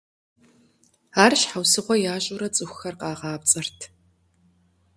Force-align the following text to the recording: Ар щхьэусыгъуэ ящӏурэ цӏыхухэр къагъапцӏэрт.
Ар 1.23 1.33
щхьэусыгъуэ 1.39 1.95
ящӏурэ 2.13 2.47
цӏыхухэр 2.55 2.95
къагъапцӏэрт. 2.99 3.79